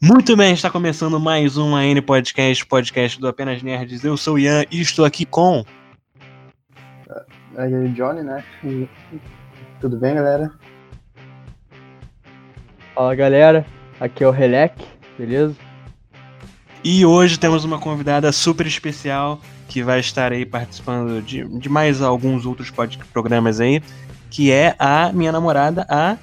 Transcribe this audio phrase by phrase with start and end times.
[0.00, 4.04] Muito bem, está começando mais um AN Podcast, podcast do Apenas Nerds.
[4.04, 5.64] Eu sou o Ian e estou aqui com.
[7.56, 8.44] Aí o Johnny, né?
[8.62, 8.88] E...
[9.80, 10.52] Tudo bem, galera?
[12.94, 13.66] Fala galera,
[13.98, 14.84] aqui é o Relec,
[15.18, 15.56] beleza?
[16.84, 22.00] E hoje temos uma convidada super especial que vai estar aí participando de, de mais
[22.00, 23.82] alguns outros pod- programas aí,
[24.30, 26.16] que é a minha namorada, a.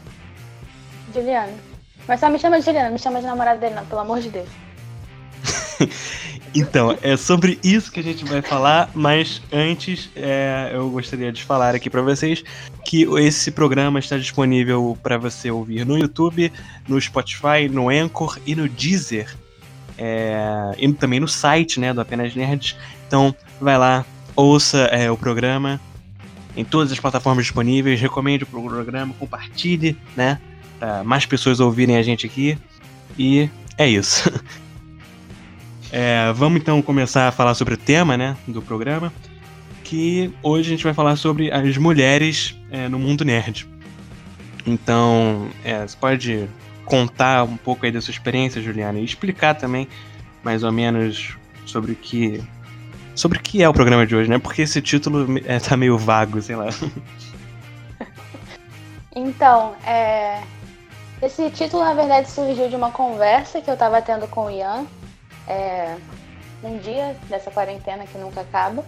[1.14, 1.75] Juliana.
[2.08, 4.30] Mas só me chama de Juliana, me chama de namorada dele, não, pelo amor de
[4.30, 4.50] Deus.
[6.58, 11.44] Então, é sobre isso que a gente vai falar, mas antes é, eu gostaria de
[11.44, 12.46] falar aqui para vocês
[12.86, 16.50] que esse programa está disponível para você ouvir no YouTube,
[16.88, 19.36] no Spotify, no Anchor e no Deezer.
[19.98, 22.78] É, e também no site né, do Apenas Nerds.
[23.06, 25.78] Então, vai lá, ouça é, o programa
[26.56, 30.40] em todas as plataformas disponíveis, recomende o programa, compartilhe, né?
[30.80, 32.58] Para mais pessoas ouvirem a gente aqui.
[33.18, 34.32] E é isso.
[35.98, 39.14] É, vamos então começar a falar sobre o tema né, do programa.
[39.82, 43.66] Que hoje a gente vai falar sobre as mulheres é, no mundo nerd.
[44.66, 46.50] Então, é, você pode
[46.84, 49.88] contar um pouco aí da sua experiência, Juliana, e explicar também
[50.44, 52.44] mais ou menos sobre o que.
[53.16, 54.38] Sobre o que é o programa de hoje, né?
[54.38, 56.68] Porque esse título é, tá meio vago, sei lá.
[59.18, 60.42] Então, é...
[61.22, 64.86] esse título na verdade surgiu de uma conversa que eu tava tendo com o Ian.
[65.48, 65.96] É...
[66.64, 68.84] Um dia dessa quarentena que nunca acaba.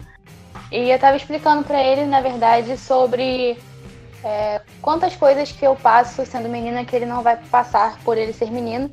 [0.72, 3.58] E eu tava explicando pra ele, na verdade, sobre
[4.23, 8.34] é, quantas coisas que eu passo sendo menina que ele não vai passar por ele
[8.34, 8.89] ser menino.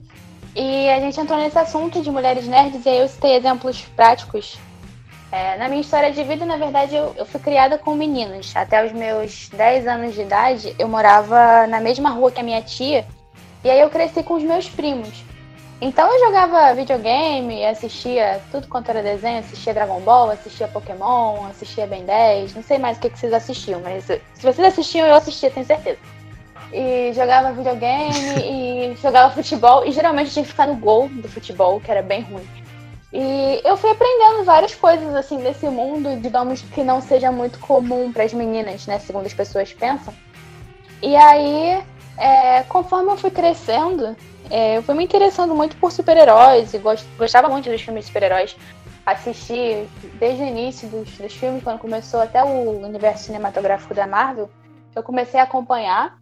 [0.54, 4.56] E a gente entrou nesse assunto de mulheres nerds e aí eu citei exemplos práticos.
[5.32, 8.54] É, na minha história de vida, na verdade, eu, eu fui criada com meninas.
[8.54, 12.62] Até os meus 10 anos de idade, eu morava na mesma rua que a minha
[12.62, 13.04] tia.
[13.64, 15.24] E aí eu cresci com os meus primos.
[15.80, 21.86] Então eu jogava videogame, assistia tudo quanto era desenho, assistia Dragon Ball, assistia Pokémon, assistia
[21.86, 25.14] Ben 10, não sei mais o que, que vocês assistiam, mas se vocês assistiam, eu
[25.14, 25.98] assistia, tenho certeza.
[26.72, 28.40] E jogava videogame
[28.92, 32.22] e jogava futebol, e geralmente tinha que ficar no gol do futebol, que era bem
[32.22, 32.46] ruim.
[33.12, 38.12] E eu fui aprendendo várias coisas assim desse mundo, digamos que não seja muito comum
[38.12, 40.14] para as meninas, né, segundo as pessoas pensam.
[41.02, 41.82] E aí,
[42.16, 44.16] é, conforme eu fui crescendo,
[44.50, 48.06] é, eu fui me interessando muito por super-heróis e gost, gostava muito dos filmes de
[48.08, 48.56] super-heróis.
[49.04, 54.48] Assisti desde o início dos, dos filmes, quando começou até o universo cinematográfico da Marvel,
[54.94, 56.16] eu comecei a acompanhar,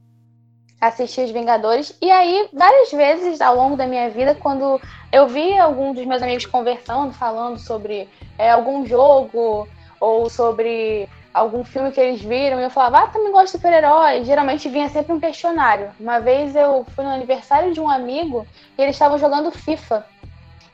[0.80, 4.80] assistir os Vingadores, e aí, várias vezes ao longo da minha vida, quando
[5.12, 9.68] eu vi algum dos meus amigos conversando, falando sobre é, algum jogo
[10.00, 14.24] ou sobre algum filme que eles viram e eu falava, ah, também gosto de super-herói.
[14.24, 15.90] Geralmente vinha sempre um questionário.
[15.98, 20.06] Uma vez eu fui no aniversário de um amigo e eles estavam jogando FIFA.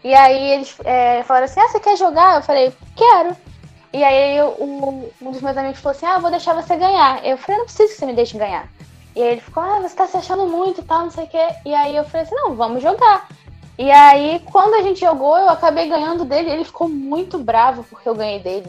[0.03, 2.37] E aí eles é, falaram assim, ah, você quer jogar?
[2.37, 3.37] Eu falei, quero.
[3.93, 7.25] E aí eu, um, um dos meus amigos falou assim, ah, vou deixar você ganhar.
[7.25, 8.69] Eu falei, não preciso que você me deixe ganhar.
[9.17, 11.29] E aí ele ficou, ah, você tá se achando muito e tal, não sei o
[11.29, 11.49] quê.
[11.65, 13.29] E aí eu falei assim, não, vamos jogar.
[13.79, 16.51] E aí, quando a gente jogou, eu acabei ganhando dele.
[16.51, 18.67] Ele ficou muito bravo porque eu ganhei dele.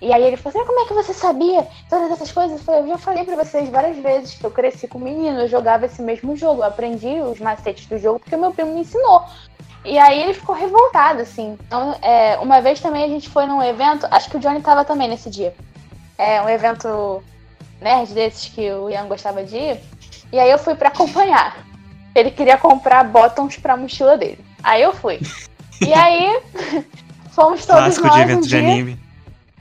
[0.00, 2.58] E aí ele falou assim, ah, como é que você sabia todas essas coisas?
[2.58, 5.48] Eu, falei, eu já falei pra vocês várias vezes que eu cresci com menino, eu
[5.48, 9.24] jogava esse mesmo jogo, eu aprendi os macetes do jogo porque meu primo me ensinou.
[9.84, 11.56] E aí ele ficou revoltado, assim.
[11.66, 14.84] Então, é, uma vez também a gente foi num evento, acho que o Johnny tava
[14.84, 15.54] também nesse dia.
[16.18, 17.22] É um evento
[17.80, 19.80] nerd desses que o Ian gostava de ir.
[20.32, 21.64] E aí eu fui para acompanhar.
[22.14, 24.44] Ele queria comprar bottoms pra mochila dele.
[24.62, 25.20] Aí eu fui.
[25.80, 26.40] E aí
[27.32, 28.58] fomos todos Clássico nós de um evento de dia.
[28.58, 29.05] anime.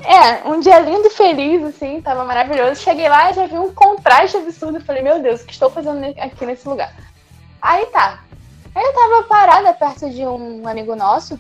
[0.04, 2.82] É, um dia lindo e feliz, assim, tava maravilhoso.
[2.82, 4.82] Cheguei lá e já vi um contraste absurdo.
[4.82, 6.94] Falei, meu Deus, o que estou fazendo aqui nesse lugar?
[7.62, 8.20] Aí tá.
[8.74, 11.40] Aí eu tava parada perto de um amigo nosso.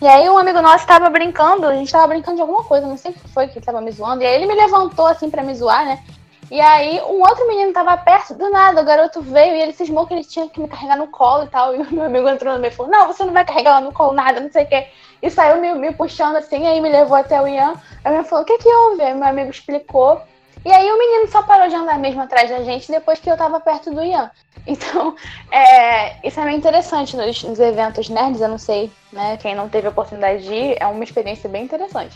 [0.00, 2.96] E aí um amigo nosso tava brincando, a gente tava brincando de alguma coisa, não
[2.96, 4.22] sei o que foi que ele tava me zoando.
[4.22, 6.04] E aí ele me levantou assim pra me zoar, né?
[6.50, 10.06] E aí um outro menino tava perto, do nada, o garoto veio e ele cismou
[10.06, 11.74] que ele tinha que me carregar no colo e tal.
[11.78, 13.80] E o meu amigo entrou no meio e falou, não, você não vai carregar ela
[13.80, 14.88] no colo, nada, não sei o quê.
[15.22, 17.74] E saiu me, me puxando assim, aí me levou até o Ian.
[18.04, 19.02] Aí ele falou, o que que houve?
[19.02, 20.20] Aí meu amigo explicou.
[20.64, 23.36] E aí o menino só parou de andar mesmo atrás da gente depois que eu
[23.36, 24.30] tava perto do Ian.
[24.66, 25.16] Então,
[25.50, 29.38] é, isso é meio interessante nos, nos eventos nerds, eu não sei, né?
[29.38, 32.14] Quem não teve a oportunidade de ir, é uma experiência bem interessante.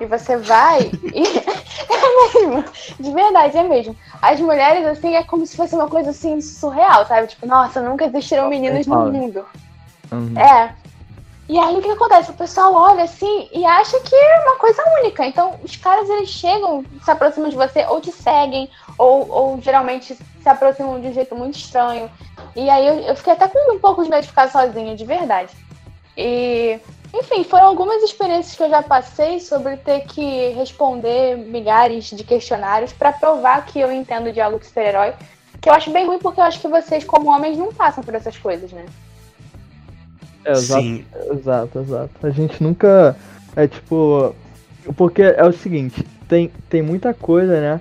[0.00, 1.22] E você vai e.
[1.92, 2.64] é mesmo,
[2.98, 3.96] de verdade, é mesmo.
[4.20, 7.28] As mulheres, assim, é como se fosse uma coisa assim surreal, sabe?
[7.28, 9.10] Tipo, nossa, nunca existiram meninos no fala.
[9.10, 9.46] mundo.
[10.10, 10.38] Uhum.
[10.38, 10.74] É.
[11.46, 12.30] E aí o que acontece?
[12.30, 15.26] O pessoal olha assim e acha que é uma coisa única.
[15.26, 20.14] Então os caras eles chegam, se aproximam de você, ou te seguem, ou, ou geralmente
[20.14, 22.10] se aproximam de um jeito muito estranho.
[22.56, 25.04] E aí eu, eu fiquei até com um pouco de medo de ficar sozinha, de
[25.04, 25.52] verdade.
[26.16, 26.78] E,
[27.14, 32.92] enfim, foram algumas experiências que eu já passei sobre ter que responder milhares de questionários
[32.92, 35.14] para provar que eu entendo de algo de super-herói.
[35.60, 38.14] Que eu acho bem ruim porque eu acho que vocês, como homens, não passam por
[38.14, 38.84] essas coisas, né?
[40.44, 41.04] É, exato, Sim.
[41.30, 42.26] exato, exato.
[42.26, 43.16] A gente nunca.
[43.54, 44.34] É tipo.
[44.96, 47.80] Porque é o seguinte, tem, tem muita coisa, né?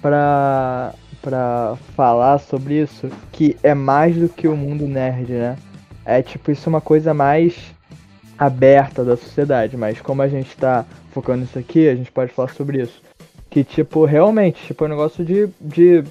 [0.00, 5.56] Pra, pra falar sobre isso que é mais do que o mundo nerd, né?
[6.04, 7.74] É tipo, isso é uma coisa mais
[8.38, 12.48] aberta da sociedade, mas como a gente tá focando nisso aqui, a gente pode falar
[12.48, 13.02] sobre isso.
[13.48, 15.48] Que, tipo, realmente, tipo, é um negócio de.
[15.60, 16.04] de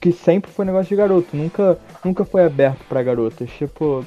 [0.00, 3.50] que sempre foi um negócio de garoto, nunca, nunca foi aberto pra garotas.
[3.50, 4.04] Tipo,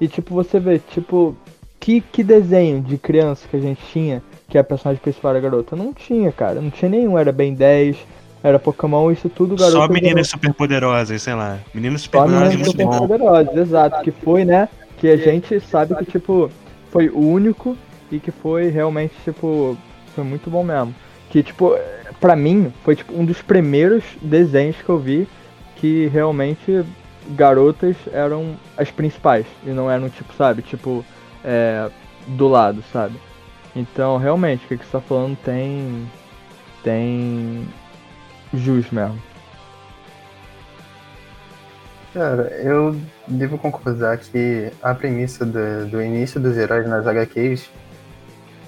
[0.00, 1.36] e tipo, você vê, tipo,
[1.78, 5.76] que, que desenho de criança que a gente tinha que a personagem principal era garota?
[5.76, 6.60] Não tinha, cara.
[6.60, 7.16] Não tinha nenhum.
[7.16, 7.96] Era Ben 10,
[8.42, 9.78] era Pokémon, isso tudo garoto.
[9.78, 11.58] Só meninas superpoderosas, sei lá.
[11.72, 14.02] Meninas superpoderosas é super poderosas, exato.
[14.02, 14.68] Que foi, né?
[14.98, 16.50] Que a gente sabe que, tipo,
[16.90, 17.76] foi único
[18.10, 19.76] e que foi realmente, tipo,
[20.14, 20.94] foi muito bom mesmo.
[21.30, 21.76] Que, tipo,
[22.20, 25.28] pra mim, foi tipo um dos primeiros desenhos que eu vi
[25.76, 26.84] que realmente
[27.30, 31.04] garotas eram as principais e não eram tipo, sabe, tipo,
[31.44, 31.88] é,
[32.26, 33.16] do lado, sabe?
[33.74, 36.08] Então, realmente, o que, que você tá falando tem.
[36.82, 37.66] tem.
[38.52, 39.29] jus mesmo.
[42.12, 42.96] Cara, eu
[43.26, 47.70] devo concordar que a premissa do, do início dos heróis nas HQs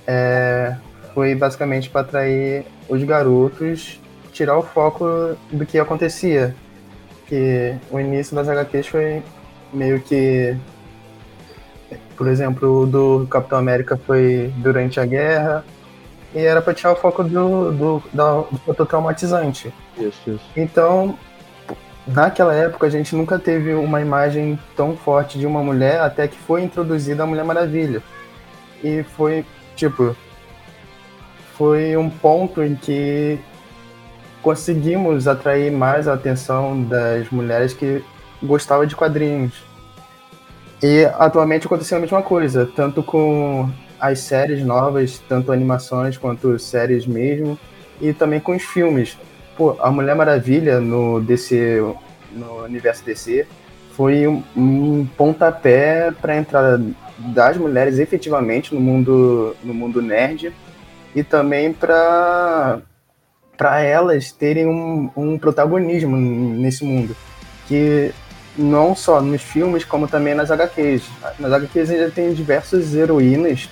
[0.07, 0.77] é,
[1.13, 4.01] foi basicamente para atrair os garotos,
[4.33, 6.55] tirar o foco do que acontecia.
[7.27, 9.23] Que o início das HQs foi
[9.73, 10.57] meio que.
[12.17, 15.65] Por exemplo, o do Capitão América foi durante a guerra,
[16.35, 19.73] e era para tirar o foco do, do, do fator traumatizante.
[19.99, 20.51] Isso, isso.
[20.57, 21.19] Então,
[22.07, 26.37] naquela época a gente nunca teve uma imagem tão forte de uma mulher até que
[26.37, 28.03] foi introduzida a Mulher Maravilha.
[28.83, 29.45] E foi,
[29.77, 30.17] tipo,
[31.57, 33.39] foi um ponto em que
[34.43, 38.03] conseguimos atrair mais a atenção das mulheres que
[38.43, 39.63] gostavam de quadrinhos.
[40.83, 43.71] E atualmente aconteceu a mesma coisa, tanto com
[44.01, 47.57] as séries novas, tanto animações quanto séries mesmo,
[48.01, 49.17] e também com os filmes.
[49.57, 51.81] Pô, a Mulher Maravilha no DC,
[52.33, 53.47] no universo DC,
[53.93, 56.83] foi um, um pontapé para a entrada
[57.19, 60.53] das mulheres efetivamente no mundo, no mundo nerd
[61.15, 62.81] e também para
[63.57, 67.15] para elas terem um, um protagonismo nesse mundo
[67.69, 68.13] que
[68.57, 71.05] não só nos filmes como também nas HQs.
[71.39, 73.69] Nas HQs ainda tem diversas heroínas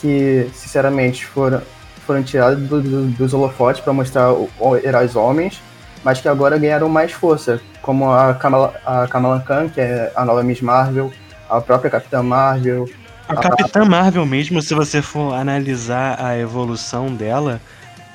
[0.00, 1.60] que sinceramente foram
[2.08, 5.60] foram tiradas do, do, dos holofotes para mostrar o, o, heróis homens,
[6.02, 10.24] mas que agora ganharam mais força, como a Kamala, a Kamala Khan, que é a
[10.24, 11.12] nova Miss Marvel,
[11.50, 12.88] a própria Capitã Marvel.
[13.28, 17.60] A Capitã Marvel mesmo, se você for analisar a evolução dela,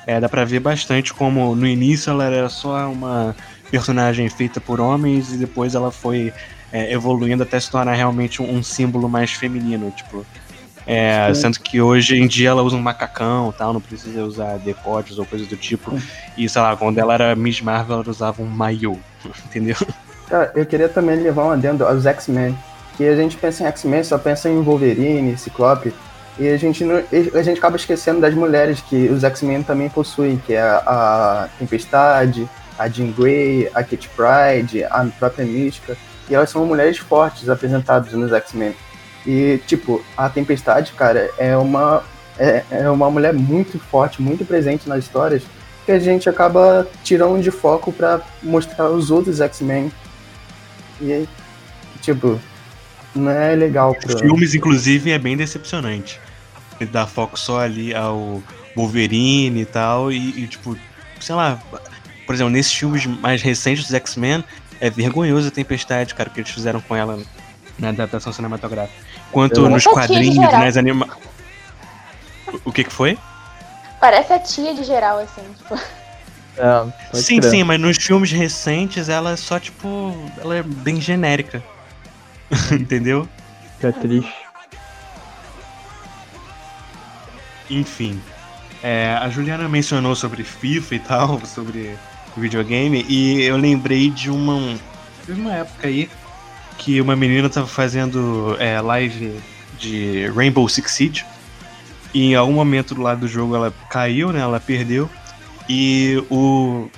[0.08, 3.36] é, dá pra ver bastante como no início ela era só uma
[3.70, 6.32] personagem feita por homens e depois ela foi
[6.72, 10.26] é, evoluindo até se tornar realmente um, um símbolo mais feminino, tipo.
[10.86, 15.18] É, sendo que hoje em dia ela usa um macacão tal, não precisa usar decotes
[15.18, 15.98] ou coisa do tipo.
[16.36, 18.98] E sei lá, quando ela era Miss Marvel, ela usava um maiô,
[19.46, 19.76] entendeu?
[20.28, 22.56] Cara, eu queria também levar um adendo aos X-Men.
[22.96, 25.92] Que a gente pensa em X-Men, só pensa em Wolverine, Ciclope.
[26.38, 30.36] E a gente, não, a gente acaba esquecendo das mulheres que os X-Men também possuem,
[30.36, 32.48] que é a, a Tempestade,
[32.78, 35.96] a Jean Grey, a Kate Pride, a própria Mística.
[36.28, 38.74] E elas são mulheres fortes apresentadas nos X-Men.
[39.26, 42.04] E, tipo, a Tempestade, cara, é uma,
[42.38, 45.42] é, é uma mulher muito forte, muito presente nas histórias,
[45.86, 49.90] que a gente acaba tirando de foco para mostrar os outros X-Men.
[51.00, 51.26] E,
[52.02, 52.38] tipo,
[53.14, 54.18] não é legal pra...
[54.18, 56.20] Filmes, inclusive, é bem decepcionante.
[56.80, 58.42] Ele dá foco só ali ao
[58.76, 60.76] Wolverine e tal, e, e, tipo,
[61.20, 61.58] sei lá,
[62.26, 64.44] por exemplo, nesses filmes mais recentes dos X-Men,
[64.80, 67.18] é vergonhoso a Tempestade, cara, que eles fizeram com ela
[67.78, 69.13] na adaptação cinematográfica.
[69.34, 71.08] Enquanto Eu nos quadrinhos, nas anima...
[72.64, 73.18] O que que foi?
[74.00, 75.74] Parece a tia de geral, assim, tipo.
[76.56, 77.50] É, sim, crer.
[77.50, 81.60] sim, mas nos filmes recentes ela é só, tipo, ela é bem genérica.
[82.70, 83.28] Entendeu?
[83.80, 84.32] Que é triste.
[87.68, 88.22] Enfim.
[88.84, 91.98] É, a Juliana mencionou sobre FIFA e tal, sobre
[92.36, 94.78] videogame, e eu lembrei de uma.
[95.26, 96.08] Teve uma época aí
[96.78, 99.38] que uma menina tava fazendo é, live
[99.78, 101.24] de Rainbow Six Siege.
[102.12, 104.40] E em algum momento do lado do jogo ela caiu, né?
[104.40, 105.10] Ela perdeu.
[105.68, 106.88] E o,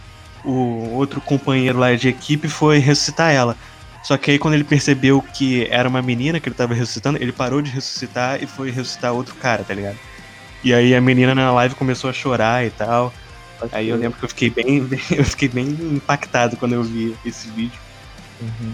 [0.44, 3.56] o outro companheiro lá de equipe foi ressuscitar ela.
[4.02, 7.32] Só que aí quando ele percebeu que era uma menina que ele tava ressuscitando, ele
[7.32, 9.98] parou de ressuscitar e foi ressuscitar outro cara, tá ligado?
[10.62, 13.12] E aí a menina na live começou a chorar e tal.
[13.72, 17.48] Aí eu lembro que eu fiquei bem, eu fiquei bem impactado quando eu vi esse
[17.48, 17.80] vídeo.
[18.40, 18.72] Uhum.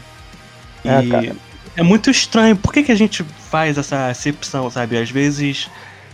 [0.85, 1.33] E É,
[1.77, 2.57] é muito estranho.
[2.57, 4.99] Por que, que a gente faz essa acepção, sabe?
[4.99, 5.69] Às vezes,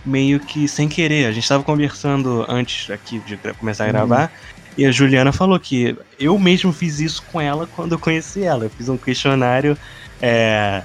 [0.05, 1.25] meio que sem querer.
[1.25, 3.93] A gente tava conversando antes aqui de começar a Uhum.
[3.93, 4.31] gravar.
[4.77, 8.65] E a Juliana falou que eu mesmo fiz isso com ela quando eu conheci ela.
[8.65, 9.77] Eu fiz um questionário
[10.21, 10.83] é,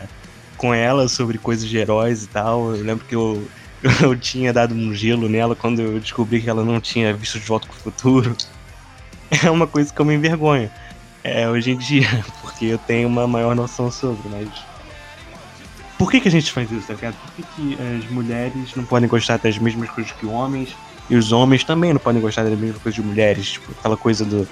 [0.56, 2.74] com ela sobre coisas de heróis e tal.
[2.74, 3.48] Eu lembro que eu,
[4.02, 7.46] eu tinha dado um gelo nela quando eu descobri que ela não tinha visto de
[7.46, 8.36] volta com o futuro.
[9.42, 10.70] É uma coisa que eu me envergonho
[11.24, 12.06] é, hoje em dia,
[12.42, 14.48] porque eu tenho uma maior noção sobre, mas.
[15.98, 17.14] Por que, que a gente faz isso, tá ligado?
[17.14, 20.76] Por que, que as mulheres não podem gostar das mesmas coisas que homens
[21.08, 23.52] e os homens também não podem gostar das mesmas coisas de mulheres?
[23.52, 24.46] Tipo, aquela coisa do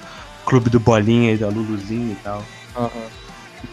[0.45, 2.43] clube do Bolinha e da Luluzinha e tal.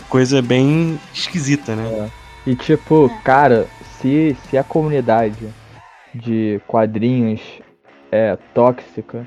[0.08, 2.10] Coisa bem esquisita, né?
[2.46, 3.68] E tipo, cara,
[4.00, 5.48] se, se a comunidade
[6.12, 7.40] de quadrinhos
[8.10, 9.26] é tóxica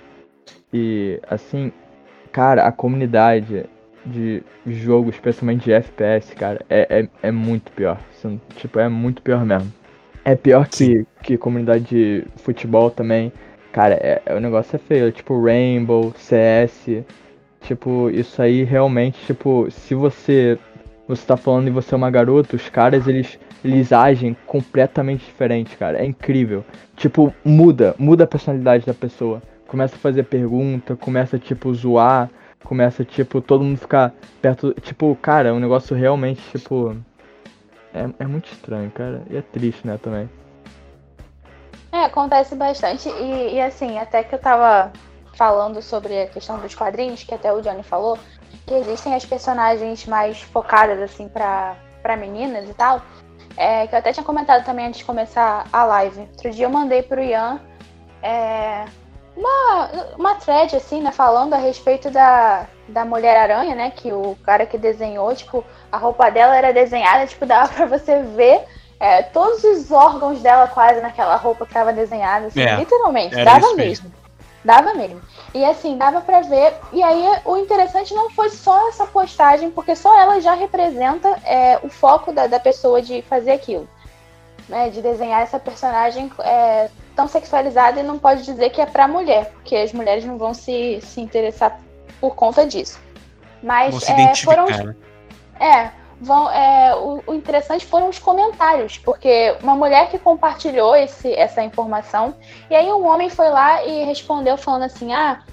[0.74, 1.72] e assim,
[2.34, 3.66] cara, a comunidade
[4.06, 8.00] de jogo, especialmente de FPS, cara, é, é, é muito pior.
[8.12, 9.72] Assim, Tipo, é muito pior mesmo.
[10.26, 13.32] É pior que, que comunidade de futebol também.
[13.72, 15.12] Cara, é, é- o negócio é feio.
[15.12, 17.06] Tipo, Rainbow, CS.
[17.62, 20.58] Tipo, isso aí realmente, tipo, se você
[21.08, 25.76] você tá falando e você é uma garota, os caras eles, eles agem completamente diferente,
[25.78, 26.00] cara.
[26.00, 26.64] É incrível.
[26.96, 29.42] Tipo, muda, muda a personalidade da pessoa.
[29.74, 32.30] Começa a fazer pergunta, começa tipo zoar,
[32.64, 36.96] começa tipo todo mundo ficar perto, tipo, cara, é um negócio realmente tipo
[37.92, 39.24] é, é muito estranho, cara.
[39.32, 40.30] E é triste, né, também.
[41.92, 43.10] É, acontece bastante.
[43.10, 44.94] E, e, assim, até que eu tava
[45.34, 48.20] falando sobre a questão dos quadrinhos, que até o Johnny falou,
[48.68, 53.02] que existem as personagens mais focadas, assim, pra, pra meninas e tal.
[53.58, 56.20] É, que eu até tinha comentado também antes de começar a live.
[56.20, 57.60] Outro dia eu mandei pro Ian
[58.24, 58.86] é,
[59.36, 64.66] uma, uma thread, assim, né, falando a respeito da, da Mulher-Aranha, né, que o cara
[64.66, 68.62] que desenhou, tipo, a roupa dela era desenhada, tipo, dava pra você ver
[69.00, 73.44] é, todos os órgãos dela quase naquela roupa que tava desenhada, assim, É, literalmente, era
[73.46, 73.78] dava mesmo.
[73.78, 74.14] mesmo.
[74.64, 75.22] Dava mesmo.
[75.54, 76.74] E assim, dava pra ver.
[76.94, 81.80] E aí, o interessante não foi só essa postagem, porque só ela já representa é,
[81.84, 83.88] o foco da, da pessoa de fazer aquilo.
[84.70, 89.10] Né, de desenhar essa personagem é, tão sexualizada e não pode dizer que é pra
[89.10, 91.82] mulher, porque as mulheres não vão se, se interessar
[92.22, 92.98] por conta disso.
[93.62, 94.96] Mas é, foram né?
[95.60, 101.34] é, vão, é o, o interessante foram os comentários, porque uma mulher que compartilhou esse,
[101.34, 102.34] essa informação,
[102.70, 105.44] e aí um homem foi lá e respondeu falando assim, ah,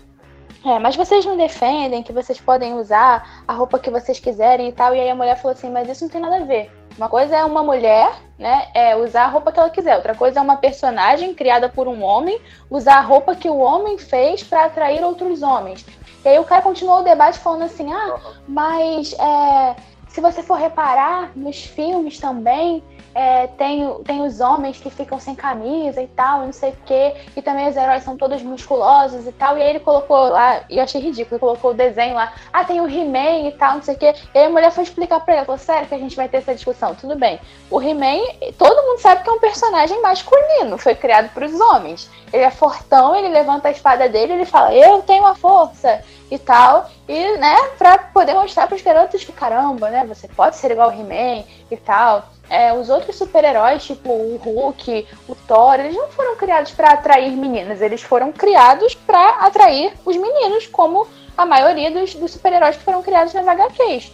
[0.65, 4.73] é, mas vocês não defendem que vocês podem usar a roupa que vocês quiserem e
[4.73, 6.71] tal, e aí a mulher falou assim, mas isso não tem nada a ver.
[6.99, 9.97] Uma coisa é uma mulher, né, é usar a roupa que ela quiser.
[9.97, 12.39] Outra coisa é uma personagem criada por um homem
[12.69, 15.87] usar a roupa que o homem fez para atrair outros homens.
[16.23, 19.77] E aí o cara continuou o debate falando assim, ah, mas é,
[20.09, 22.83] se você for reparar nos filmes também,
[23.15, 27.15] é, tem, tem os homens que ficam sem camisa e tal, não sei o quê,
[27.37, 29.59] e também os heróis são todos musculosos e tal.
[29.59, 32.65] E aí ele colocou lá, e eu achei ridículo, ele colocou o desenho lá, ah,
[32.65, 34.15] tem o He-Man e tal, não sei o quê.
[34.35, 36.39] E aí a mulher foi explicar pra ele, falou, sério que a gente vai ter
[36.39, 36.95] essa discussão?
[36.95, 37.41] Tudo bem.
[37.71, 38.21] O He-Man,
[38.57, 42.11] todo mundo sabe que é um personagem masculino, foi criado pros homens.
[42.33, 46.39] Ele é fortão, ele levanta a espada dele, ele fala, eu tenho a força e
[46.39, 50.91] tal, e, né, pra poder mostrar pros garotos que, caramba, né, você pode ser igual
[50.91, 52.25] o He-Man e tal.
[52.51, 57.31] É, os outros super-heróis, tipo o Hulk, o Thor, eles não foram criados para atrair
[57.37, 61.07] meninas, eles foram criados para atrair os meninos, como
[61.39, 64.13] a maioria dos, dos super-heróis que foram criados nas HQs.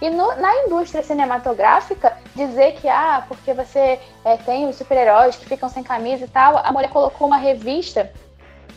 [0.00, 5.44] E no- na indústria cinematográfica, dizer que, ah, porque você é, tem os super-heróis que
[5.44, 8.10] ficam sem camisa e tal, a mulher colocou uma revista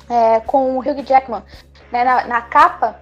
[0.10, 1.44] é, com o Hugh Jackman
[1.92, 3.00] né, na, na capa,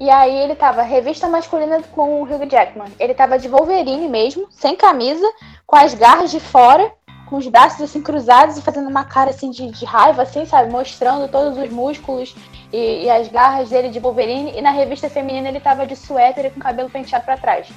[0.00, 2.92] e aí ele tava revista masculina com o Hugh Jackman.
[2.98, 5.26] Ele tava de Wolverine mesmo, sem camisa,
[5.66, 6.92] com as garras de fora,
[7.26, 10.70] com os braços assim cruzados e fazendo uma cara assim de, de raiva, assim, sabe?
[10.70, 12.34] Mostrando todos os músculos
[12.72, 14.52] e, e as garras dele de Wolverine.
[14.56, 17.68] E na revista feminina ele tava de suéter e com o cabelo penteado pra trás.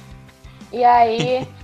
[0.72, 1.46] E aí.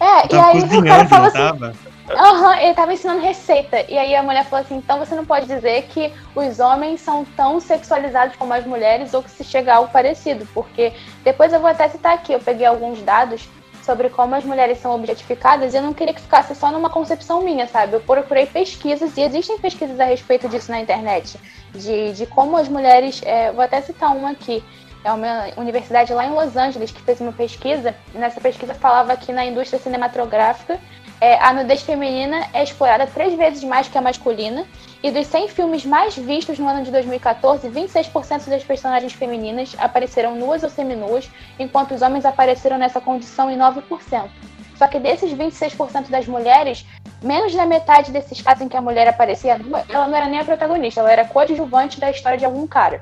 [0.00, 1.38] É, e aí o cara não assim.
[1.38, 1.72] tava?
[2.16, 3.84] Aham, ele tava ensinando receita.
[3.88, 7.24] E aí a mulher falou assim: então você não pode dizer que os homens são
[7.24, 10.46] tão sexualizados como as mulheres ou que se chega a algo parecido.
[10.52, 10.92] Porque
[11.24, 13.48] depois eu vou até citar aqui, eu peguei alguns dados
[13.82, 17.42] sobre como as mulheres são objetificadas, e eu não queria que ficasse só numa concepção
[17.42, 17.94] minha, sabe?
[17.94, 21.36] Eu procurei pesquisas, e existem pesquisas a respeito disso na internet,
[21.74, 23.20] de, de como as mulheres.
[23.24, 24.62] É, vou até citar uma aqui.
[25.04, 27.92] É uma universidade lá em Los Angeles que fez uma pesquisa.
[28.14, 30.78] Nessa pesquisa falava que na indústria cinematográfica
[31.22, 34.66] é, a nudez feminina é explorada três vezes mais que a masculina.
[35.04, 40.34] E dos 100 filmes mais vistos no ano de 2014, 26% das personagens femininas apareceram
[40.34, 44.28] nuas ou seminuas, enquanto os homens apareceram nessa condição em 9%.
[44.74, 46.84] Só que desses 26% das mulheres,
[47.22, 50.40] menos da metade desses casos em que a mulher aparecia nua, ela não era nem
[50.40, 53.00] a protagonista, ela era coadjuvante da história de algum cara.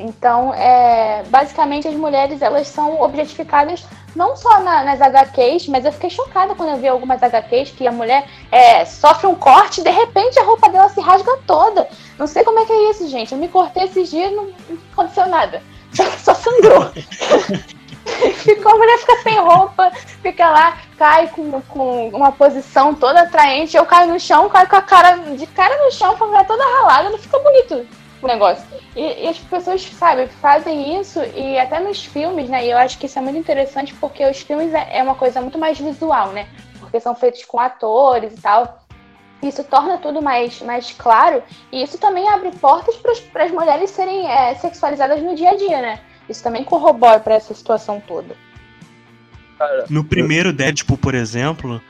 [0.00, 3.84] Então, é, basicamente, as mulheres elas são objetificadas
[4.16, 7.86] não só na, nas HQs, mas eu fiquei chocada quando eu vi algumas HQs que
[7.86, 11.86] a mulher é, sofre um corte e de repente a roupa dela se rasga toda.
[12.18, 13.32] Não sei como é que é isso, gente.
[13.32, 14.48] Eu me cortei esses dias e não,
[14.92, 15.62] aconteceu nada.
[15.92, 16.88] Só, só sangrou.
[18.36, 19.90] Ficou, a mulher fica sem roupa,
[20.22, 23.76] fica lá, cai com, com uma posição toda atraente.
[23.76, 26.44] Eu caio no chão, caio com a cara de cara no chão, com a cara
[26.44, 27.86] toda ralada, não fica bonito
[28.22, 28.64] o negócio.
[28.94, 32.66] E, e, as pessoas, sabe, fazem isso e até nos filmes, né?
[32.66, 35.40] E eu acho que isso é muito interessante porque os filmes é, é uma coisa
[35.40, 36.48] muito mais visual, né?
[36.78, 38.84] Porque são feitos com atores e tal.
[39.42, 44.30] Isso torna tudo mais, mais claro e isso também abre portas para as mulheres serem
[44.30, 46.00] é, sexualizadas no dia a dia, né?
[46.28, 48.36] Isso também corrobora para essa situação toda.
[49.88, 51.82] No primeiro Deadpool, por exemplo,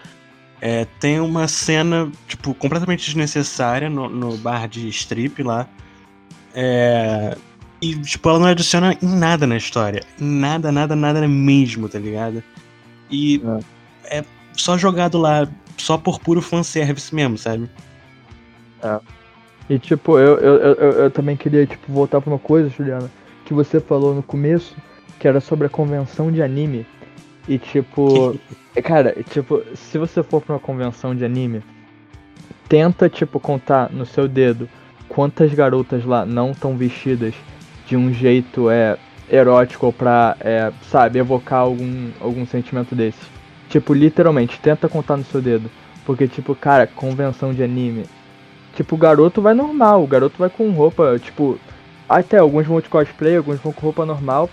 [0.61, 5.69] é, tem uma cena, tipo, completamente desnecessária no, no bar de strip lá,
[6.55, 7.37] é...
[7.83, 10.03] E, tipo, ela não adiciona em nada na história.
[10.21, 12.43] Em nada, nada, nada mesmo, tá ligado?
[13.11, 13.43] E
[14.05, 17.71] é, é só jogado lá, só por puro fanservice mesmo, sabe?
[18.83, 19.01] É.
[19.71, 23.11] E, tipo, eu, eu, eu, eu também queria, tipo, voltar pra uma coisa, Juliana,
[23.47, 24.77] que você falou no começo,
[25.19, 26.87] que era sobre a convenção de anime.
[27.49, 28.39] E, tipo,
[28.85, 31.63] cara, tipo, se você for pra uma convenção de anime,
[32.69, 34.69] tenta, tipo, contar no seu dedo
[35.11, 37.35] quantas garotas lá não estão vestidas
[37.87, 38.97] de um jeito é,
[39.29, 43.19] erótico pra, é, sabe, evocar algum, algum sentimento desse.
[43.69, 45.71] Tipo, literalmente, tenta contar no seu dedo.
[46.07, 48.07] Porque, tipo, cara, convenção de anime.
[48.75, 51.59] Tipo, o garoto vai normal, o garoto vai com roupa, tipo.
[52.09, 54.49] Até alguns vão de cosplay, alguns vão com roupa normal.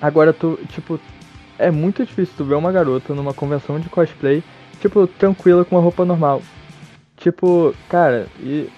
[0.00, 1.00] Agora tu, tipo,
[1.58, 4.42] é muito difícil tu ver uma garota numa convenção de cosplay,
[4.80, 6.42] tipo, tranquila com uma roupa normal.
[7.16, 8.68] Tipo, cara, e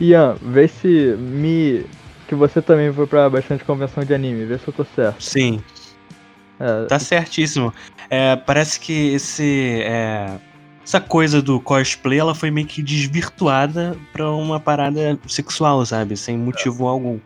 [0.00, 1.84] Ian, vê se me.
[2.26, 5.22] Que você também foi pra bastante convenção de anime, vê se eu tô certo.
[5.22, 5.60] Sim.
[6.58, 6.84] É...
[6.86, 7.72] Tá certíssimo.
[8.08, 9.82] É, parece que esse.
[9.82, 10.38] É,
[10.84, 16.16] essa coisa do cosplay ela foi meio que desvirtuada pra uma parada sexual, sabe?
[16.16, 16.88] Sem motivo é.
[16.88, 17.18] algum.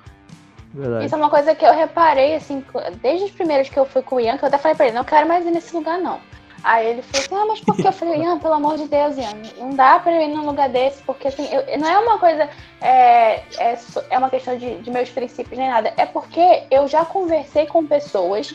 [0.74, 1.06] Verdade.
[1.06, 2.64] Isso é uma coisa que eu reparei, assim,
[3.00, 4.96] desde os primeiros que eu fui com o Ian, que eu até falei pra ele,
[4.96, 6.18] não quero mais ir nesse lugar, não.
[6.64, 7.86] Aí ele falou assim, ah, mas por que?
[7.86, 10.70] Eu falei, Ian, pelo amor de Deus, Ian, não dá pra eu ir num lugar
[10.70, 12.48] desse, porque assim, eu, não é uma coisa,
[12.80, 17.04] é, é, é uma questão de, de meus princípios nem nada, é porque eu já
[17.04, 18.54] conversei com pessoas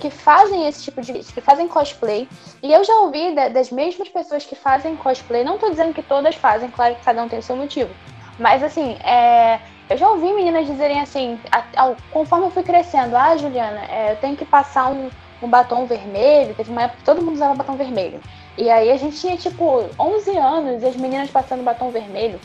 [0.00, 2.26] que fazem esse tipo de que fazem cosplay.
[2.62, 6.02] E eu já ouvi da, das mesmas pessoas que fazem cosplay, não tô dizendo que
[6.02, 7.94] todas fazem, claro que cada um tem o seu motivo.
[8.38, 9.60] Mas assim, é,
[9.90, 14.12] eu já ouvi meninas dizerem assim, a, a, conforme eu fui crescendo, ah, Juliana, é,
[14.12, 15.10] eu tenho que passar um,
[15.46, 16.54] um batom vermelho.
[16.54, 18.20] Teve uma época que todo mundo usava batom vermelho.
[18.56, 22.38] E aí a gente tinha, tipo, 11 anos e as meninas passando batom vermelho.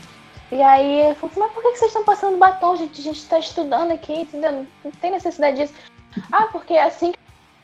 [0.50, 3.00] E aí eu falei mas por que vocês estão passando batom, gente?
[3.00, 4.66] A gente está estudando aqui, entendeu?
[4.82, 5.74] Não tem necessidade disso.
[6.32, 7.18] Ah, porque é assim que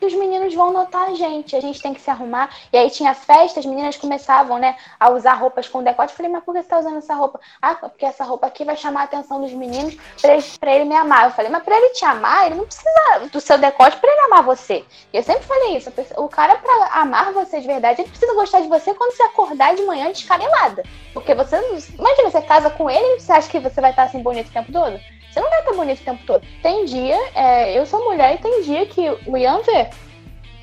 [0.07, 2.51] os meninos vão notar a gente, a gente tem que se arrumar.
[2.73, 6.13] E aí tinha festa, as meninas começavam, né, a usar roupas com decote.
[6.13, 7.41] Eu falei, mas por que você tá usando essa roupa?
[7.61, 10.95] Ah, porque essa roupa aqui vai chamar a atenção dos meninos pra ele, ele me
[10.95, 11.25] amar.
[11.25, 12.91] Eu falei, mas pra ele te amar, ele não precisa
[13.31, 14.85] do seu decote pra ele amar você.
[15.13, 18.61] E eu sempre falei isso, o cara pra amar você de verdade, ele precisa gostar
[18.61, 20.83] de você quando você acordar de manhã descarelada.
[21.13, 21.57] Porque você,
[21.97, 24.53] imagina, você casa com ele e você acha que você vai estar assim bonito o
[24.53, 24.99] tempo todo?
[25.35, 26.47] Você não vai estar bonito o tempo todo.
[26.63, 29.91] Tem dia, é, eu sou mulher e tem dia que o Ian vê.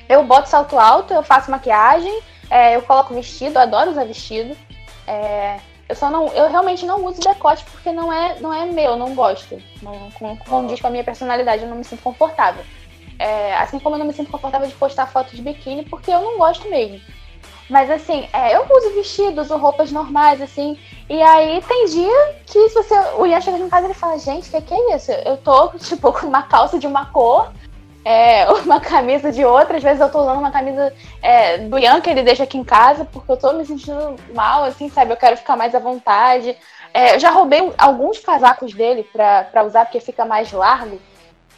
[0.08, 4.56] Eu boto salto alto, eu faço maquiagem, é, eu coloco vestido, adoro usar vestido.
[5.06, 8.96] É, eu só não, eu realmente não uso decote porque não é, não é meu,
[8.96, 9.62] não gosto.
[9.82, 12.64] Não condiz com a minha personalidade, eu não me sinto confortável.
[13.18, 16.22] É, assim como eu não me sinto confortável de postar foto de biquíni porque eu
[16.22, 16.98] não gosto mesmo.
[17.68, 20.78] Mas assim, é, eu uso vestidos, uso roupas normais, assim.
[21.08, 22.94] E aí tem dia que se você.
[23.18, 25.12] O Ian chega em casa ele fala, gente, o que, que é isso?
[25.12, 27.52] Eu tô, tipo, com uma calça de uma cor,
[28.04, 29.76] é, uma camisa de outra.
[29.76, 32.64] Às vezes eu tô usando uma camisa é, do Ian que ele deixa aqui em
[32.64, 35.12] casa, porque eu tô me sentindo mal, assim, sabe?
[35.12, 36.56] Eu quero ficar mais à vontade.
[36.94, 41.00] É, eu já roubei alguns casacos dele pra, pra usar, porque fica mais largo,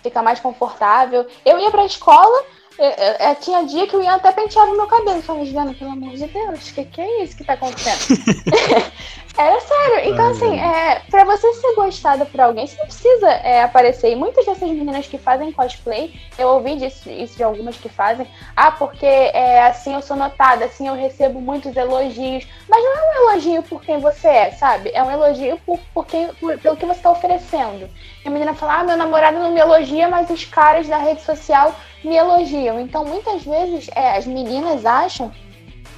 [0.03, 1.27] fica mais confortável.
[1.45, 2.45] Eu ia pra escola,
[2.79, 5.23] Eu, eu, eu, tinha dia que eu ia até penteava meu cabelo.
[5.23, 7.99] Falei, Juliana, pelo amor de Deus, o que, que é isso que tá acontecendo?
[9.37, 10.13] Era sério.
[10.13, 14.13] Então, assim, é, pra você ser gostada por alguém, você não precisa é, aparecer.
[14.13, 18.29] E muitas dessas meninas que fazem cosplay, eu ouvi disso, isso de algumas que fazem.
[18.57, 22.47] Ah, porque é, assim eu sou notada, assim eu recebo muitos elogios.
[22.69, 24.91] Mas não é um elogio por quem você é, sabe?
[24.95, 27.91] É um elogio por, por quem, por, pelo que você tá oferecendo.
[28.25, 31.23] E a menina fala, ah, meu namorado não me elogia, mas os caras da rede
[31.23, 32.79] social me elogiam.
[32.79, 35.33] Então, muitas vezes, é, as meninas acham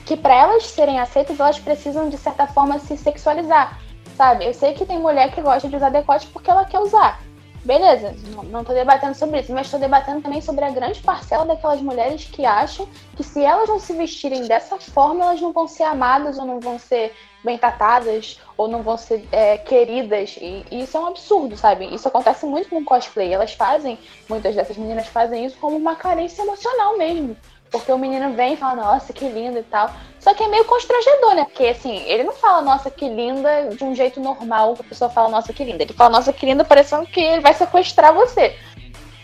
[0.06, 3.78] que para elas serem aceitas, elas precisam, de certa forma, se sexualizar,
[4.16, 4.46] sabe?
[4.46, 7.20] Eu sei que tem mulher que gosta de usar decote porque ela quer usar.
[7.64, 11.44] Beleza, não, não tô debatendo sobre isso, mas estou debatendo também sobre a grande parcela
[11.44, 15.66] daquelas mulheres que acham que se elas não se vestirem dessa forma, elas não vão
[15.66, 20.36] ser amadas ou não vão ser bem tratadas ou não vão ser é, queridas.
[20.40, 21.92] E, e, isso é um absurdo, sabe?
[21.92, 23.34] Isso acontece muito com cosplay.
[23.34, 27.36] Elas fazem, muitas dessas meninas fazem isso como uma carência emocional mesmo.
[27.70, 29.90] Porque o menino vem e fala, nossa, que lindo e tal.
[30.20, 31.44] Só que é meio constrangedor, né?
[31.44, 35.10] Porque assim, ele não fala, nossa, que linda, de um jeito normal que a pessoa
[35.10, 35.82] fala, nossa, que linda.
[35.82, 38.54] Ele fala, nossa, que linda, parecendo que ele vai sequestrar você.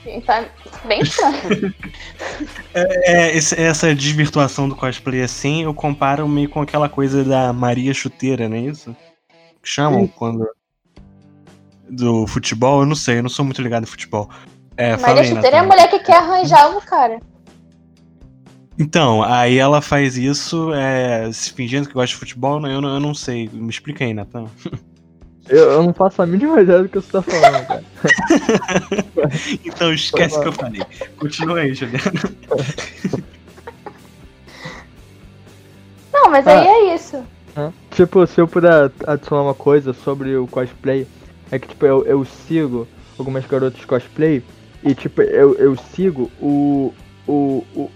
[0.07, 0.49] Então é
[0.85, 1.75] bem estranho.
[2.75, 7.95] é, é, essa desvirtuação do cosplay assim, eu comparo meio com aquela coisa da Maria
[7.95, 8.97] Chuteira, não é isso?
[9.63, 10.13] Que chamam Sim.
[10.17, 10.49] quando.
[11.89, 14.29] Do futebol, eu não sei, eu não sou muito ligado em futebol.
[14.77, 17.21] É, Maria Chuteira é a mulher que quer arranjar o cara.
[18.83, 22.99] Então, aí ela faz isso é, se fingindo que gosta de futebol, eu não, eu
[23.01, 23.49] não sei.
[23.53, 24.47] Me explica aí, Natan.
[25.49, 27.85] Eu, eu, não faço a mínima ideia do que você tá falando, cara.
[29.67, 30.81] então esquece que eu falei.
[31.19, 32.13] Continua aí, Juliana.
[36.13, 37.25] Não, mas ah, aí é isso.
[37.91, 41.09] Tipo, se eu puder adicionar uma coisa sobre o cosplay,
[41.51, 42.87] é que tipo, eu, eu sigo
[43.19, 44.45] algumas garotas cosplay
[44.85, 46.95] e tipo, eu, eu sigo o,
[47.27, 47.91] o, o,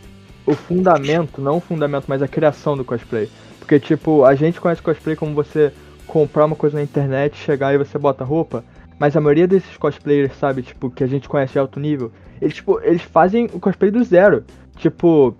[0.47, 3.29] o fundamento, não o fundamento, mas a criação do cosplay.
[3.59, 5.73] Porque, tipo, a gente conhece cosplay como você
[6.07, 8.65] comprar uma coisa na internet, chegar e você bota roupa.
[8.99, 12.55] Mas a maioria desses cosplayers, sabe, tipo, que a gente conhece de alto nível, eles,
[12.55, 14.45] tipo, eles fazem o cosplay do zero.
[14.77, 15.37] Tipo,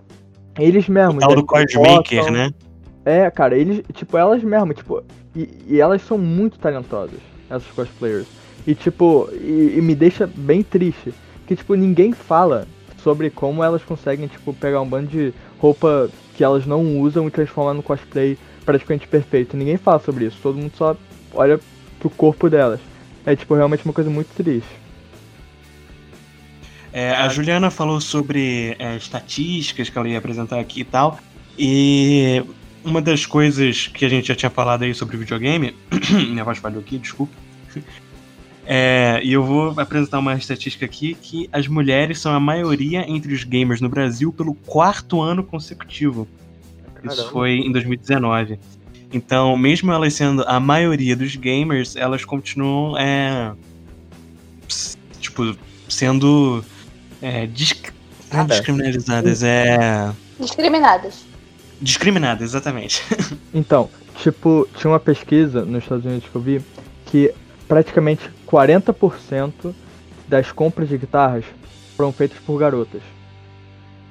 [0.59, 1.23] eles mesmos.
[1.23, 2.51] O tal do cosmaker, né?
[3.05, 5.01] É, cara, eles, tipo, elas mesmas, tipo,
[5.33, 8.27] e, e, elas são muito talentosas, essas cosplayers.
[8.65, 11.13] E, tipo, e, e me deixa bem triste,
[11.47, 12.67] que, tipo, ninguém fala
[13.07, 17.31] sobre como elas conseguem, tipo, pegar um bando de roupa que elas não usam e
[17.31, 19.55] transformar no cosplay praticamente perfeito.
[19.55, 20.93] Ninguém fala sobre isso, todo mundo só
[21.33, 21.57] olha
[22.01, 22.81] pro corpo delas.
[23.25, 24.67] É, tipo, realmente uma coisa muito triste.
[26.91, 31.17] É, a Juliana falou sobre é, estatísticas que ela ia apresentar aqui e tal.
[31.57, 32.43] E
[32.83, 35.73] uma das coisas que a gente já tinha falado aí sobre videogame.
[36.11, 37.33] minha voz falhou aqui, desculpa.
[38.69, 43.33] É, e eu vou apresentar uma estatística aqui que as mulheres são a maioria entre
[43.33, 46.27] os gamers no Brasil pelo quarto ano consecutivo.
[46.93, 47.13] Caramba.
[47.13, 48.59] Isso foi em 2019.
[49.13, 53.53] Então, mesmo elas sendo a maioria dos gamers, elas continuam, é,
[55.21, 55.55] tipo,
[55.87, 56.61] sendo
[57.21, 57.89] é, disc...
[58.29, 59.43] ah, descriminalizadas.
[59.43, 60.11] É...
[60.37, 61.25] Discriminadas.
[61.81, 63.01] Discriminadas, exatamente.
[63.53, 63.89] Então,
[64.21, 66.61] tipo, tinha uma pesquisa nos Estados Unidos que eu vi
[67.05, 67.33] que
[67.67, 69.73] praticamente 40%
[70.27, 71.45] das compras de guitarras
[71.95, 73.01] foram feitas por garotas.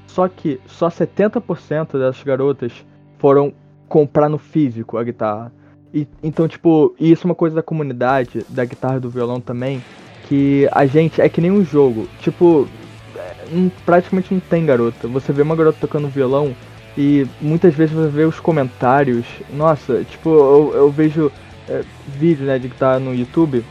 [0.07, 2.72] Só que só 70% dessas garotas
[3.18, 3.53] foram
[3.88, 5.53] comprar no físico a guitarra.
[5.92, 9.83] E, então, tipo, isso é uma coisa da comunidade, da guitarra e do violão também,
[10.29, 12.09] que a gente é que nem um jogo.
[12.20, 12.68] Tipo,
[13.16, 15.09] é, praticamente não tem garota.
[15.09, 16.55] Você vê uma garota tocando violão
[16.96, 19.25] e muitas vezes você vê os comentários.
[19.53, 21.31] Nossa, tipo, eu, eu vejo
[21.68, 21.85] é,
[22.18, 23.64] vídeo né, de guitarra no YouTube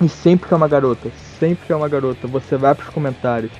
[0.00, 3.50] e sempre que é uma garota, sempre que é uma garota, você vai pros comentários.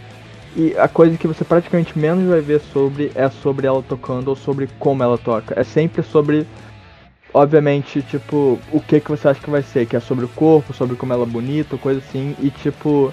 [0.56, 4.36] E a coisa que você praticamente menos vai ver sobre é sobre ela tocando ou
[4.36, 5.58] sobre como ela toca.
[5.58, 6.46] É sempre sobre,
[7.34, 10.72] obviamente, tipo, o que que você acha que vai ser, que é sobre o corpo,
[10.72, 12.34] sobre como ela é bonita, coisa assim.
[12.40, 13.12] E tipo,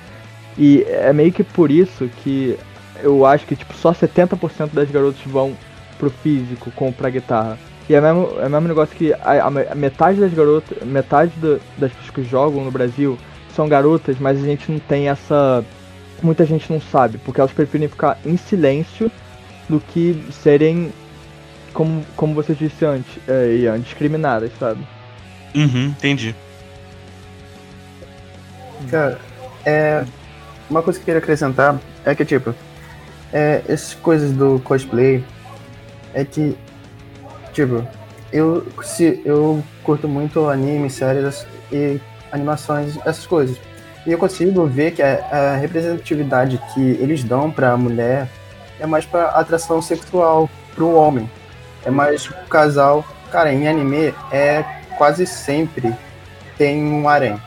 [0.58, 2.58] e é meio que por isso que
[3.04, 5.56] eu acho que tipo só 70% das garotas vão
[5.98, 7.58] pro físico comprar guitarra.
[7.88, 11.62] E é o mesmo, é mesmo negócio que a, a metade das garotas, metade do,
[11.78, 13.18] das pessoas que jogam no Brasil
[13.56, 15.64] são garotas, mas a gente não tem essa.
[16.24, 19.12] Muita gente não sabe, porque elas preferem ficar em silêncio
[19.70, 20.92] do que serem,
[21.74, 24.86] como, como você disse antes, é, Ian, discriminadas, sabe?
[25.54, 26.36] Uhum, entendi.
[28.90, 29.20] Cara,
[29.66, 30.04] é.
[30.68, 32.56] Uma coisa que eu queria acrescentar é que, tipo,
[33.32, 35.24] é, essas coisas do cosplay
[36.14, 36.58] é que
[37.56, 37.88] Tipo,
[38.34, 43.58] eu, se, eu curto muito anime, séries e animações, essas coisas.
[44.06, 48.28] E eu consigo ver que a, a representatividade que eles dão para a mulher
[48.78, 51.32] é mais pra atração sexual pro homem.
[51.86, 53.06] É mais casal.
[53.32, 54.66] Cara, em anime é
[54.98, 55.96] quase sempre
[56.58, 57.40] tem um harém.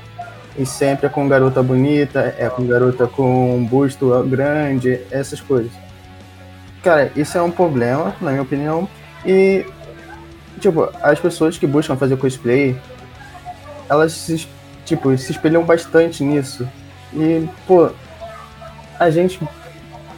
[0.57, 5.71] E sempre é com garota bonita, é com garota com um busto grande, essas coisas.
[6.83, 8.88] Cara, isso é um problema, na minha opinião.
[9.25, 9.66] E,
[10.59, 12.77] tipo, as pessoas que buscam fazer cosplay,
[13.88, 14.47] elas se,
[14.85, 16.68] tipo, se espelham bastante nisso.
[17.14, 17.90] E, pô,
[18.99, 19.40] a gente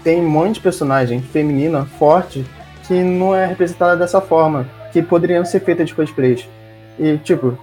[0.03, 2.45] tem um monte de personagem feminina forte
[2.87, 6.49] que não é representada dessa forma, que poderiam ser feitas de cosplays.
[6.99, 7.57] E, tipo,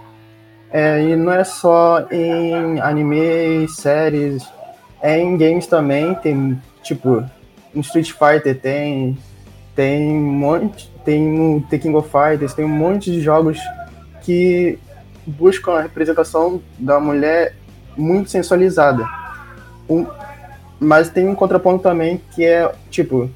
[0.72, 4.48] é, e não é só em anime, séries,
[5.02, 7.24] é em games também, tem, tipo,
[7.74, 9.18] no Street Fighter tem,
[9.78, 13.60] tem um monte, tem no King of Fighters, tem um monte de jogos
[14.24, 14.80] que
[15.24, 17.54] buscam a representação da mulher
[17.96, 19.08] muito sensualizada.
[19.88, 20.08] Um,
[20.80, 23.30] mas tem um contraponto também que é, tipo,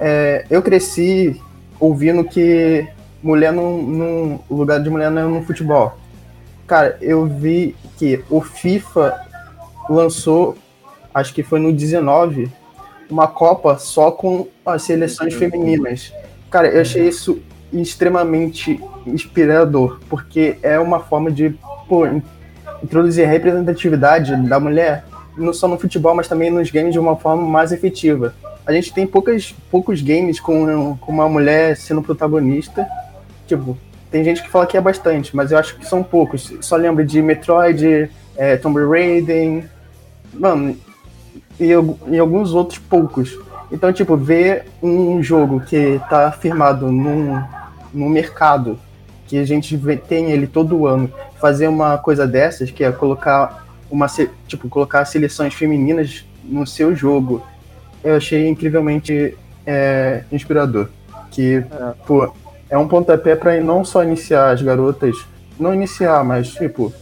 [0.00, 1.38] é, eu cresci
[1.78, 2.88] ouvindo que
[3.22, 5.98] mulher não, não, o lugar de mulher não é no futebol.
[6.66, 9.20] Cara, eu vi que o FIFA
[9.90, 10.56] lançou,
[11.12, 12.50] acho que foi no 19,
[13.10, 16.12] uma Copa só com as seleções femininas.
[16.50, 17.40] Cara, eu achei isso
[17.72, 21.54] extremamente inspirador, porque é uma forma de
[21.88, 22.06] pô,
[22.82, 25.04] introduzir a representatividade da mulher
[25.36, 28.34] não só no futebol, mas também nos games de uma forma mais efetiva.
[28.66, 32.86] A gente tem poucas, poucos games com, com uma mulher sendo protagonista.
[33.46, 33.76] Tipo,
[34.10, 36.52] tem gente que fala que é bastante, mas eu acho que são poucos.
[36.60, 39.64] Só lembro de Metroid, é, Tomb Raider,
[40.32, 40.76] mano,
[41.60, 41.70] e,
[42.08, 43.38] e alguns outros poucos.
[43.70, 47.40] Então, tipo, ver um jogo que tá firmado num,
[47.92, 48.78] num mercado,
[49.26, 53.64] que a gente vê, tem ele todo ano, fazer uma coisa dessas, que é colocar
[53.90, 54.06] uma
[54.46, 57.44] tipo colocar seleções femininas no seu jogo
[58.04, 60.88] eu achei incrivelmente é, inspirador
[61.30, 61.64] que é.
[62.06, 62.32] pô
[62.68, 65.16] é um pontapé para não só iniciar as garotas
[65.58, 66.92] não iniciar mas tipo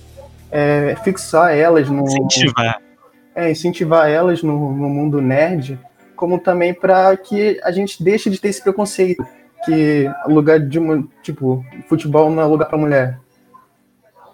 [0.51, 2.81] é, fixar elas no incentivar
[3.39, 5.79] é incentivar elas no, no mundo nerd
[6.19, 9.25] como também para que a gente deixe de ter esse preconceito
[9.65, 10.81] que lugar de
[11.23, 13.19] tipo futebol não é lugar para mulher.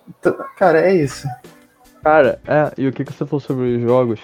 [0.09, 1.29] Então, cara é isso.
[2.03, 4.21] Cara, é, e o que, que você falou sobre os jogos?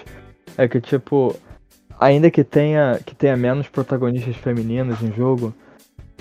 [0.57, 1.35] É que, tipo,
[1.99, 5.53] ainda que tenha, que tenha menos protagonistas femininas em jogo,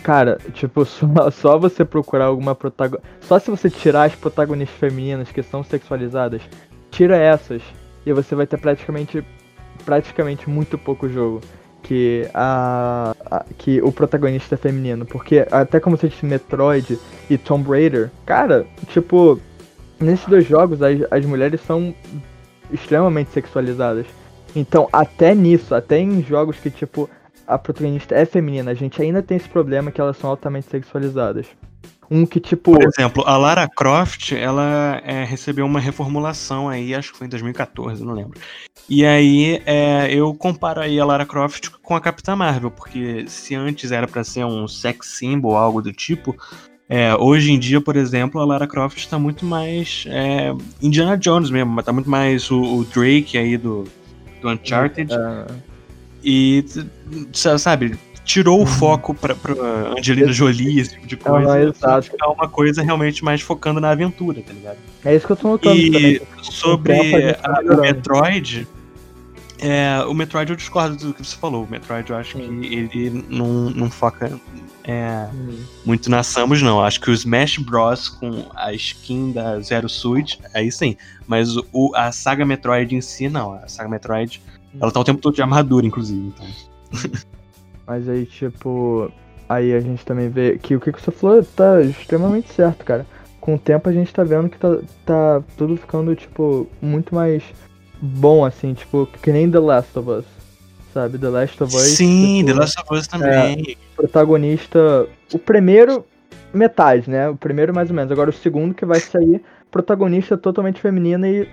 [0.02, 3.08] cara, tipo, só, só você procurar alguma protagonista.
[3.22, 6.42] Só se você tirar as protagonistas femininas que são sexualizadas,
[6.90, 7.62] tira essas,
[8.04, 9.24] e você vai ter praticamente,
[9.84, 11.40] praticamente muito pouco jogo
[11.82, 17.38] que a, a, que o protagonista é feminino, porque até como você disse Metroid e
[17.38, 19.40] Tomb Raider, cara, tipo,
[19.98, 21.94] nesses dois jogos as, as mulheres são
[22.70, 24.06] extremamente sexualizadas.
[24.54, 27.08] Então, até nisso, até em jogos que, tipo,
[27.46, 31.46] a protagonista é feminina, a gente ainda tem esse problema que elas são altamente sexualizadas.
[32.10, 32.72] Um que, tipo.
[32.72, 37.30] Por exemplo, a Lara Croft, ela é, recebeu uma reformulação aí, acho que foi em
[37.30, 38.40] 2014, não lembro.
[38.88, 43.54] E aí é, eu comparo aí a Lara Croft com a Capitã Marvel, porque se
[43.54, 46.36] antes era para ser um sex symbol, algo do tipo,
[46.88, 51.48] é, hoje em dia, por exemplo, a Lara Croft está muito mais é, Indiana Jones
[51.48, 53.84] mesmo, está muito mais o, o, Drake aí do,
[54.42, 55.12] do Uncharted.
[55.12, 55.46] É.
[56.24, 56.64] E,
[57.32, 57.96] sabe,
[58.30, 58.66] tirou o uhum.
[58.66, 59.52] foco pra, pra
[59.98, 61.52] Angelina Jolie, esse tipo de coisa.
[61.52, 62.10] Ah, exato.
[62.20, 64.78] É uma coisa realmente mais focando na aventura, tá ligado?
[65.04, 66.20] É isso que eu tô notando e também.
[66.42, 68.68] sobre a, o Metroid,
[69.58, 71.64] é, o Metroid eu discordo do que você falou.
[71.64, 72.60] O Metroid eu acho Sim.
[72.60, 74.40] que ele não, não foca
[74.84, 75.64] é, hum.
[75.84, 76.80] muito na Samus, não.
[76.80, 78.08] Acho que o Smash Bros.
[78.08, 80.96] com a skin da Zero Suit, aí sim.
[81.26, 83.54] Mas o, a saga Metroid em si, não.
[83.54, 84.40] A saga Metroid,
[84.72, 84.78] hum.
[84.80, 86.28] ela tá o tempo todo de armadura, inclusive.
[86.28, 86.46] Então.
[87.90, 89.10] Mas aí, tipo.
[89.48, 93.04] Aí a gente também vê que o que você falou tá extremamente certo, cara.
[93.40, 97.42] Com o tempo a gente tá vendo que tá, tá tudo ficando, tipo, muito mais
[98.00, 100.24] bom, assim, tipo, que nem The Last of Us
[100.94, 101.18] sabe?
[101.18, 101.82] The Last of Us.
[101.82, 103.62] Sim, tipo, The Last of Us também.
[103.72, 105.08] É, protagonista.
[105.32, 106.04] O primeiro,
[106.54, 107.28] metade, né?
[107.28, 108.12] O primeiro, mais ou menos.
[108.12, 111.48] Agora, o segundo que vai sair, protagonista totalmente feminina e,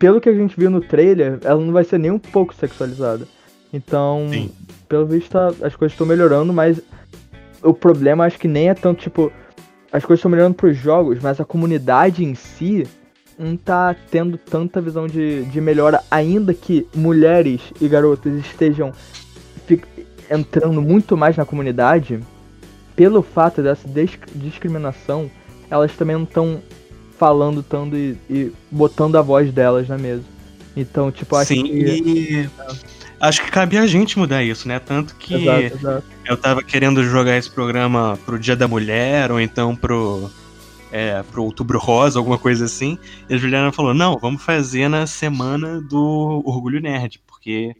[0.00, 3.26] pelo que a gente viu no trailer, ela não vai ser nem um pouco sexualizada.
[3.72, 4.50] Então, Sim.
[4.88, 6.80] pelo visto, tá, as coisas estão melhorando, mas
[7.62, 9.32] o problema acho que nem é tanto, tipo,
[9.92, 12.86] as coisas estão melhorando pros jogos, mas a comunidade em si
[13.38, 18.92] não tá tendo tanta visão de, de melhora, ainda que mulheres e garotas estejam
[20.30, 22.20] entrando muito mais na comunidade,
[22.94, 23.86] pelo fato dessa
[24.34, 25.30] discriminação,
[25.70, 26.62] elas também não estão
[27.18, 30.22] falando tanto e, e, botando a voz delas na mesa.
[30.76, 31.68] Então, tipo, acho Sim, que.
[31.70, 32.50] E...
[33.20, 34.78] acho que cabe a gente mudar isso, né?
[34.78, 36.04] Tanto que Exato, exato.
[36.24, 40.30] eu tava querendo jogar esse programa pro Dia da Mulher, ou então pro,
[40.92, 42.98] é, pro Outubro Rosa, alguma coisa assim.
[43.28, 47.74] E a Juliana falou: não, vamos fazer na semana do Orgulho Nerd, porque,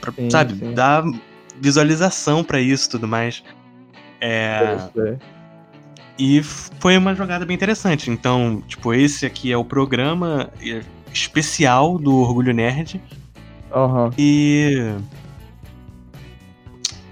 [0.00, 0.74] pra- Sim, sabe, sim.
[0.74, 1.02] dá
[1.60, 3.42] visualização pra isso e tudo mais.
[4.20, 5.18] É, Sei, sei.
[6.18, 8.10] e foi uma jogada bem interessante.
[8.10, 10.80] Então, tipo, esse aqui é o programa é,
[11.12, 13.00] especial do Orgulho Nerd.
[13.76, 14.10] Aham.
[14.16, 14.96] E.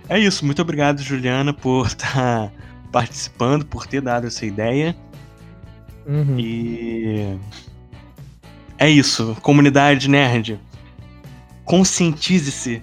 [0.09, 0.46] É isso.
[0.46, 2.50] Muito obrigado, Juliana, por estar
[2.90, 4.96] participando, por ter dado essa ideia.
[6.07, 6.38] Uhum.
[6.38, 7.38] E.
[8.79, 9.37] É isso.
[9.42, 10.59] Comunidade nerd.
[11.66, 12.83] Conscientize-se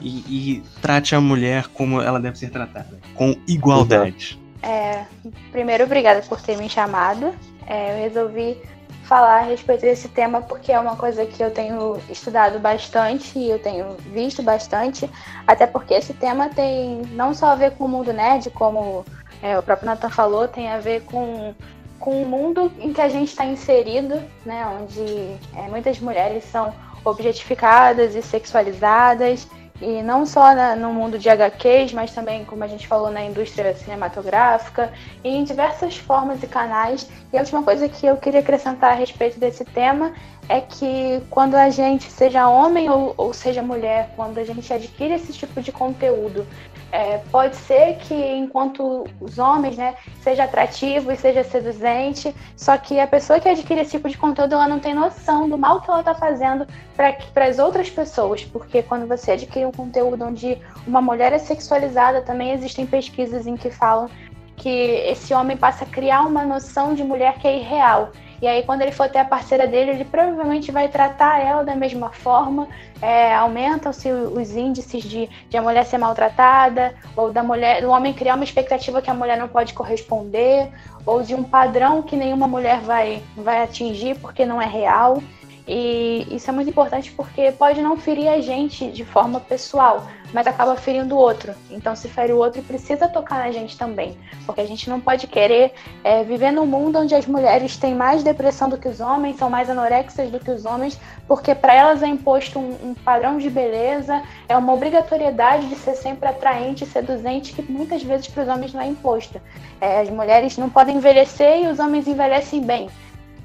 [0.00, 4.38] e, e trate a mulher como ela deve ser tratada com igualdade.
[4.62, 5.04] É,
[5.50, 7.34] primeiro, obrigada por ter me chamado.
[7.66, 8.58] É, eu resolvi
[9.02, 13.50] falar a respeito desse tema porque é uma coisa que eu tenho estudado bastante e
[13.50, 15.08] eu tenho visto bastante,
[15.46, 19.04] até porque esse tema tem não só a ver com o mundo nerd, como
[19.42, 21.54] é, o próprio Nathan falou, tem a ver com,
[21.98, 26.72] com o mundo em que a gente está inserido, né, onde é, muitas mulheres são
[27.04, 29.48] objetificadas e sexualizadas
[29.80, 33.22] e não só na- no mundo de HQs, mas também, como a gente falou, na
[33.24, 34.92] indústria cinematográfica
[35.24, 37.08] e em diversas formas e canais.
[37.32, 40.12] E a última coisa que eu queria acrescentar a respeito desse tema
[40.48, 45.14] é que quando a gente, seja homem ou, ou seja mulher, quando a gente adquire
[45.14, 46.46] esse tipo de conteúdo,
[46.92, 53.00] é, pode ser que enquanto os homens, né, seja atrativo e seja seduzente, só que
[53.00, 55.90] a pessoa que adquire esse tipo de conteúdo, ela não tem noção do mal que
[55.90, 61.00] ela está fazendo para as outras pessoas, porque quando você adquire um conteúdo onde uma
[61.00, 64.10] mulher é sexualizada, também existem pesquisas em que falam
[64.54, 68.12] que esse homem passa a criar uma noção de mulher que é irreal.
[68.42, 71.76] E aí, quando ele for ter a parceira dele, ele provavelmente vai tratar ela da
[71.76, 72.66] mesma forma.
[73.00, 78.12] É, Aumentam-se os índices de, de a mulher ser maltratada, ou da mulher, do homem
[78.12, 80.72] criar uma expectativa que a mulher não pode corresponder,
[81.06, 85.22] ou de um padrão que nenhuma mulher vai, vai atingir porque não é real.
[85.66, 90.46] E isso é muito importante porque pode não ferir a gente de forma pessoal, mas
[90.46, 91.54] acaba ferindo o outro.
[91.70, 94.16] Então, se fere o outro, precisa tocar na gente também.
[94.46, 98.22] Porque a gente não pode querer é, viver num mundo onde as mulheres têm mais
[98.22, 102.02] depressão do que os homens, são mais anorexas do que os homens, porque para elas
[102.02, 106.86] é imposto um, um padrão de beleza, é uma obrigatoriedade de ser sempre atraente e
[106.86, 109.40] seduzente, que muitas vezes para os homens não é imposto.
[109.80, 112.88] É, as mulheres não podem envelhecer e os homens envelhecem bem.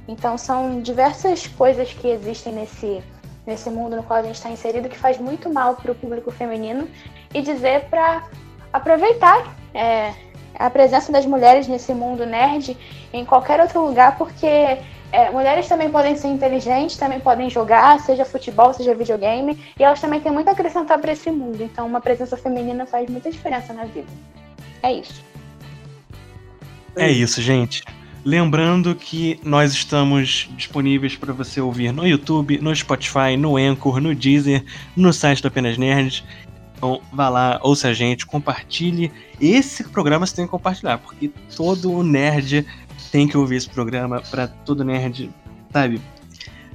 [0.07, 3.03] Então são diversas coisas que existem nesse,
[3.47, 6.29] nesse mundo no qual a gente está inserido que faz muito mal para o público
[6.29, 6.87] feminino
[7.33, 8.23] e dizer para
[8.71, 10.13] aproveitar é,
[10.53, 12.77] a presença das mulheres nesse mundo nerd
[13.13, 14.77] em qualquer outro lugar, porque
[15.11, 20.01] é, mulheres também podem ser inteligentes, também podem jogar, seja futebol, seja videogame, e elas
[20.01, 21.63] também têm muito a acrescentar para esse mundo.
[21.63, 24.11] Então uma presença feminina faz muita diferença na vida.
[24.83, 25.23] É isso.
[26.95, 27.83] É isso, gente.
[28.27, 34.13] Lembrando que nós estamos disponíveis para você ouvir no YouTube, no Spotify, no Anchor, no
[34.13, 34.65] Deezer,
[34.97, 36.25] no site do Apenas Nerds.
[36.75, 39.13] Então vá lá, ouça a gente, compartilhe.
[39.39, 42.67] Esse programa você tem que compartilhar, porque todo nerd
[43.13, 45.29] tem que ouvir esse programa para todo nerd,
[45.71, 46.01] sabe?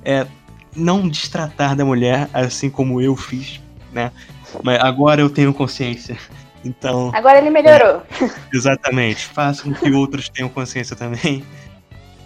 [0.02, 0.26] É,
[0.74, 3.60] não destratar da mulher assim como eu fiz,
[3.92, 4.10] né?
[4.64, 6.16] Mas agora eu tenho consciência.
[6.64, 8.02] Então, Agora ele melhorou.
[8.52, 9.26] Exatamente.
[9.26, 11.44] Faça com que outros tenham consciência também.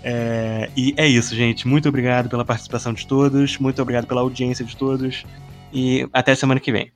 [0.08, 1.66] É, e é isso, gente.
[1.66, 3.58] Muito obrigado pela participação de todos.
[3.58, 5.24] Muito obrigado pela audiência de todos.
[5.72, 6.92] E até semana que vem.